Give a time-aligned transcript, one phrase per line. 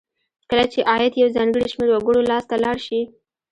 [0.49, 3.01] کله چې عاید یو ځانګړي شمیر وګړو لاس ته لاړ شي.